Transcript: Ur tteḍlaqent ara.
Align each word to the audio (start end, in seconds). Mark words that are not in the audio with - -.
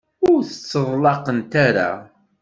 Ur 0.29 0.39
tteḍlaqent 0.49 1.53
ara. 1.67 1.89